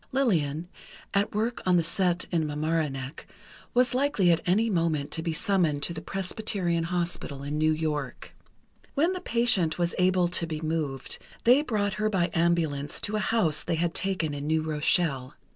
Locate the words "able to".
9.99-10.47